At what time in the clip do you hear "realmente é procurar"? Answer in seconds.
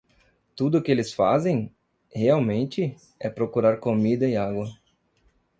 2.11-3.77